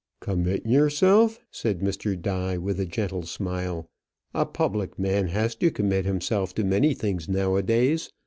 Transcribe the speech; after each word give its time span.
"Commit 0.19 0.65
yourself!" 0.65 1.39
said 1.51 1.81
Mr. 1.81 2.19
Die, 2.19 2.57
with 2.57 2.79
a 2.79 2.87
gentle 2.87 3.21
smile. 3.21 3.87
"A 4.33 4.47
public 4.47 4.97
man 4.97 5.27
has 5.27 5.53
to 5.53 5.69
commit 5.69 6.05
himself 6.05 6.55
to 6.55 6.63
many 6.63 6.95
things 6.95 7.29
nowadays. 7.29 8.11